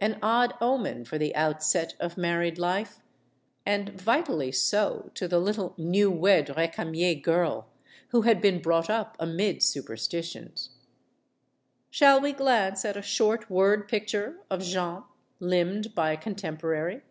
An 0.00 0.18
odd 0.20 0.54
omen 0.60 1.04
for 1.04 1.16
the 1.16 1.32
outset 1.36 1.94
of 2.00 2.16
married 2.16 2.58
life; 2.58 2.98
and 3.64 3.90
vitally 3.90 4.50
so 4.50 5.12
to 5.14 5.28
the 5.28 5.38
little 5.38 5.74
new 5.78 6.10
wed 6.10 6.48
Recamier 6.56 7.14
girl, 7.22 7.68
who 8.08 8.22
had 8.22 8.40
been 8.40 8.60
brought 8.60 8.90
up 8.90 9.16
amid 9.20 9.62
superstitions. 9.62 10.70
Shall 11.88 12.20
we 12.20 12.32
glance 12.32 12.84
at 12.84 12.96
a 12.96 13.00
short 13.02 13.48
word 13.48 13.86
picture 13.86 14.40
of 14.50 14.60
Jeanne, 14.60 15.04
limned 15.38 15.94
by 15.94 16.10
a 16.10 16.16
contemporary? 16.16 17.02